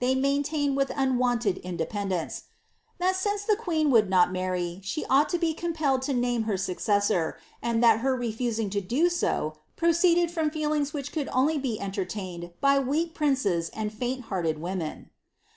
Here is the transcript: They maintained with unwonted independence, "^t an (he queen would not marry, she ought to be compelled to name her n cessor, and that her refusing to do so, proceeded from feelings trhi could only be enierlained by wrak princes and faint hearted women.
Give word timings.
They 0.00 0.16
maintained 0.16 0.76
with 0.76 0.90
unwonted 0.96 1.58
independence, 1.58 2.46
"^t 3.00 3.06
an 3.06 3.38
(he 3.46 3.54
queen 3.54 3.90
would 3.92 4.10
not 4.10 4.32
marry, 4.32 4.80
she 4.82 5.04
ought 5.04 5.28
to 5.28 5.38
be 5.38 5.54
compelled 5.54 6.02
to 6.02 6.12
name 6.12 6.42
her 6.42 6.54
n 6.54 6.58
cessor, 6.58 7.34
and 7.62 7.80
that 7.80 8.00
her 8.00 8.16
refusing 8.16 8.68
to 8.70 8.80
do 8.80 9.08
so, 9.08 9.54
proceeded 9.76 10.28
from 10.32 10.50
feelings 10.50 10.90
trhi 10.90 11.12
could 11.12 11.28
only 11.28 11.56
be 11.56 11.78
enierlained 11.78 12.50
by 12.60 12.78
wrak 12.80 13.14
princes 13.14 13.68
and 13.68 13.94
faint 13.94 14.22
hearted 14.22 14.60
women. 14.60 15.10